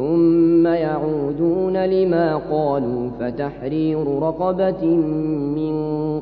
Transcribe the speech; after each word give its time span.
ثم 0.00 0.64
يعودون 0.66 1.76
لما 1.84 2.36
قالوا 2.50 3.10
فتحرير 3.20 4.18
رقبة 4.22 4.84
من 5.56 5.74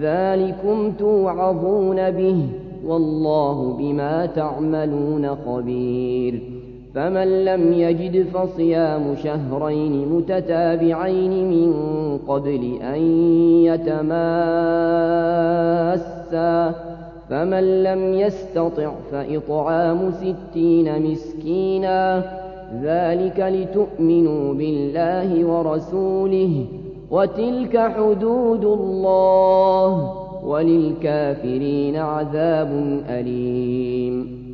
ذلكم 0.00 0.92
توعظون 0.98 2.10
به 2.10 2.36
والله 2.86 3.72
بما 3.78 4.26
تعملون 4.26 5.36
خبير 5.46 6.42
فمن 6.94 7.44
لم 7.44 7.72
يجد 7.72 8.26
فصيام 8.28 9.14
شهرين 9.16 10.08
متتابعين 10.08 11.30
من 11.50 11.74
قبل 12.28 12.78
أن 12.82 13.00
يتماسا 13.64 16.14
بأسا 16.32 16.74
فمن 17.30 17.82
لم 17.82 18.12
يستطع 18.14 18.92
فإطعام 19.12 20.10
ستين 20.10 21.10
مسكينا 21.10 22.24
ذلك 22.82 23.40
لتؤمنوا 23.40 24.54
بالله 24.54 25.46
ورسوله 25.46 26.66
وتلك 27.10 27.78
حدود 27.78 28.64
الله 28.64 30.12
وللكافرين 30.44 31.96
عذاب 31.96 33.00
أليم 33.10 34.44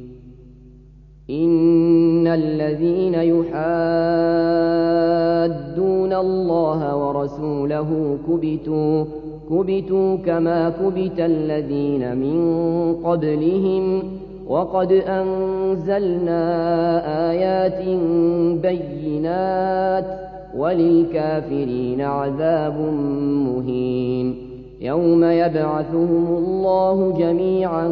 إن 1.30 2.26
الذين 2.26 3.14
يحادون 3.14 6.12
الله 6.12 6.96
ورسوله 6.96 8.16
كبتوا 8.28 9.04
كبتوا 9.50 10.16
كما 10.16 10.68
كبت 10.70 11.18
الذين 11.20 12.16
من 12.16 12.40
قبلهم 13.04 14.02
وقد 14.48 14.92
أنزلنا 14.92 16.40
آيات 17.30 17.98
بينات 18.62 20.18
وللكافرين 20.56 22.00
عذاب 22.00 22.80
مهين 23.34 24.34
يوم 24.80 25.24
يبعثهم 25.24 26.26
الله 26.38 27.14
جميعا 27.18 27.88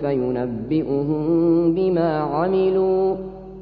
فينبئهم 0.00 1.26
بما 1.74 2.18
عملوا 2.18 3.14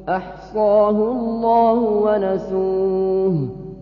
أحصاه 0.09 1.13
الله 1.13 1.79
ونسوه 2.03 3.64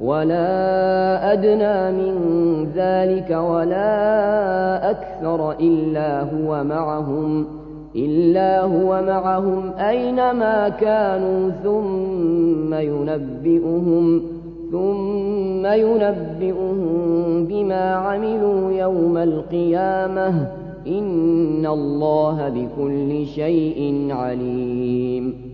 ولا 0.00 1.32
أدنى 1.32 2.02
من 2.02 2.16
ذلك 2.74 3.30
ولا 3.30 3.90
أكثر 4.90 5.52
إلا 5.52 6.22
هو 6.22 6.64
معهم 6.64 7.44
إلا 7.96 8.60
هو 8.64 9.02
معهم 9.06 9.70
أينما 9.78 10.68
كانوا 10.68 11.50
ثم 11.64 12.74
ينبئهم 12.74 14.22
ثم 14.72 15.66
ينبئهم 15.66 17.46
بما 17.48 17.94
عملوا 17.94 18.72
يوم 18.72 19.16
القيامة 19.16 20.46
إن 20.86 21.66
الله 21.66 22.48
بكل 22.48 23.26
شيء 23.26 24.06
عليم 24.10 25.53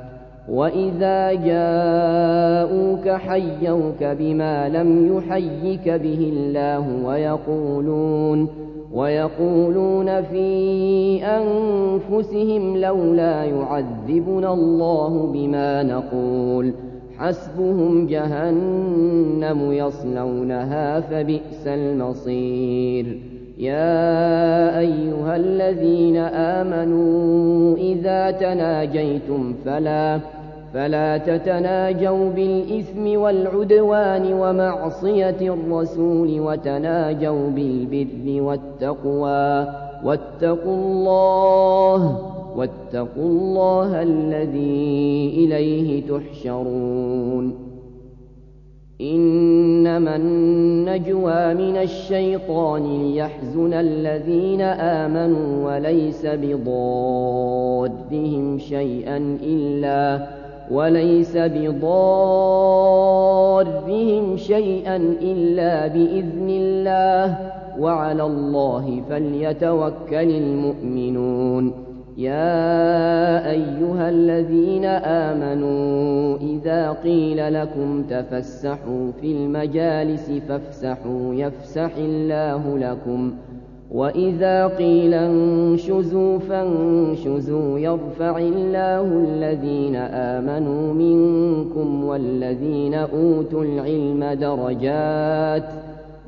وإذا 0.51 1.33
جاءوك 1.33 3.09
حيوك 3.09 4.03
بما 4.03 4.69
لم 4.69 5.15
يحيك 5.17 5.89
به 5.89 6.31
الله 6.35 6.87
ويقولون 7.05 8.47
ويقولون 8.93 10.21
في 10.21 11.21
أنفسهم 11.25 12.77
لولا 12.77 13.43
يعذبنا 13.45 14.53
الله 14.53 15.27
بما 15.33 15.83
نقول 15.83 16.73
حسبهم 17.17 18.07
جهنم 18.07 19.71
يصلونها 19.71 20.99
فبئس 20.99 21.67
المصير 21.67 23.19
يا 23.57 24.09
أيها 24.79 25.35
الذين 25.35 26.17
آمنوا 26.17 27.75
إذا 27.77 28.31
تناجيتم 28.31 29.53
فلا 29.65 30.17
تناجيتم 30.17 30.40
فلا 30.73 31.17
تتناجوا 31.17 32.29
بالإثم 32.31 33.15
والعدوان 33.21 34.33
ومعصية 34.33 35.35
الرسول 35.41 36.39
وتناجوا 36.39 37.49
بالبر 37.51 38.41
والتقوى 38.41 39.67
واتقوا 40.05 40.75
الله 40.75 42.17
واتقوا 42.55 43.25
الله 43.25 44.01
الذي 44.03 45.29
إليه 45.37 46.03
تحشرون 46.07 47.71
إنما 49.01 50.15
النجوى 50.15 51.53
من 51.53 51.77
الشيطان 51.77 52.83
ليحزن 53.03 53.73
الذين 53.73 54.61
آمنوا 54.61 55.71
وليس 55.71 56.25
بضادهم 56.25 58.57
شيئا 58.59 59.37
إلا 59.43 60.27
وليس 60.71 61.37
بضارهم 61.37 64.37
شيئا 64.37 64.95
إلا 65.21 65.87
بإذن 65.87 66.49
الله 66.49 67.37
وعلى 67.79 68.23
الله 68.23 69.01
فليتوكل 69.09 70.29
المؤمنون 70.35 71.73
يا 72.17 73.51
أيها 73.51 74.09
الذين 74.09 74.85
آمنوا 74.85 76.37
إذا 76.37 76.91
قيل 76.91 77.53
لكم 77.53 78.03
تفسحوا 78.09 79.11
في 79.21 79.27
المجالس 79.31 80.31
فافسحوا 80.31 81.33
يفسح 81.35 81.91
الله 81.97 82.77
لكم 82.77 83.31
ۖ 83.31 83.33
وإذا 83.93 84.67
قيل 84.67 85.13
انشزوا 85.13 86.39
فانشزوا 86.39 87.79
يرفع 87.79 88.37
الله 88.37 89.01
الذين 89.29 89.95
آمنوا 89.95 90.93
منكم 90.93 92.03
والذين 92.03 92.93
أوتوا 92.93 93.63
العلم 93.63 94.37
درجات 94.39 95.69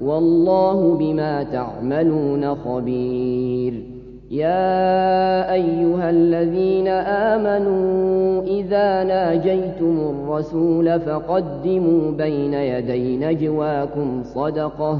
والله 0.04 0.94
بما 0.96 1.44
تعملون 1.44 2.56
خبير 2.56 3.74
يا 4.32 5.44
أيها 5.54 6.10
الذين 6.10 6.88
آمنوا 6.88 8.42
إذا 8.44 9.04
ناجيتم 9.04 9.98
الرسول 10.10 11.00
فقدموا 11.00 12.12
بين 12.12 12.54
يدي 12.54 13.18
نجواكم 13.18 14.24
صدقه 14.24 15.00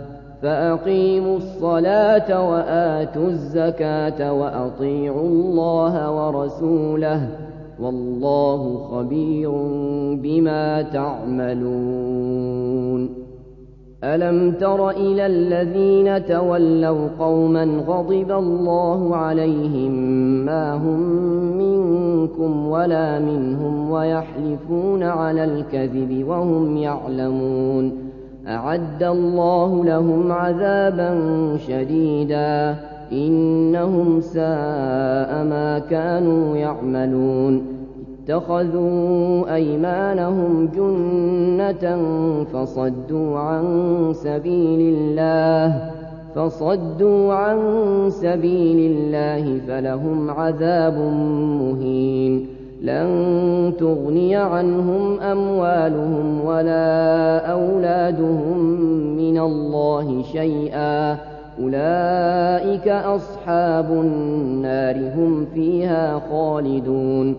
فأقيموا 0.41 1.37
الصلاة 1.37 2.49
وآتوا 2.51 3.27
الزكاة 3.27 4.33
وأطيعوا 4.33 5.27
الله 5.27 6.11
ورسوله 6.11 7.27
والله 7.79 8.77
خبير 8.77 9.51
بما 10.15 10.81
تعملون 10.81 13.21
ألم 14.03 14.51
تر 14.51 14.89
إلى 14.89 15.25
الذين 15.25 16.25
تولوا 16.25 17.07
قوما 17.19 17.63
غضب 17.87 18.31
الله 18.31 19.15
عليهم 19.15 19.91
ما 20.45 20.73
هم 20.73 20.99
منكم 21.57 22.67
ولا 22.67 23.19
منهم 23.19 23.91
ويحلفون 23.91 25.03
على 25.03 25.43
الكذب 25.43 26.23
وهم 26.27 26.77
يعلمون 26.77 28.10
أعد 28.55 29.03
الله 29.03 29.85
لهم 29.85 30.31
عذابا 30.31 31.15
شديدا 31.67 32.75
إنهم 33.11 34.21
ساء 34.21 35.43
ما 35.43 35.81
كانوا 35.89 36.55
يعملون 36.57 37.63
اتخذوا 38.23 39.55
أيمانهم 39.55 40.69
جنة 40.75 41.97
فصدوا 42.43 43.37
عن 43.39 43.63
سبيل 44.13 44.95
الله 44.97 45.91
فصدوا 46.35 47.33
عن 47.33 47.59
سبيل 48.09 48.91
الله 48.91 49.59
فلهم 49.67 50.29
عذاب 50.29 50.97
مهين 51.61 52.47
لن 52.81 53.07
تغني 53.79 54.35
عنهم 54.35 55.19
أموالهم 55.19 56.45
ولا 56.45 57.37
أولادهم 57.51 58.59
من 59.17 59.37
الله 59.37 60.21
شيئا 60.31 61.11
أولئك 61.63 62.87
أصحاب 62.87 63.91
النار 63.91 64.95
هم 64.95 65.45
فيها 65.53 66.21
خالدون 66.31 67.35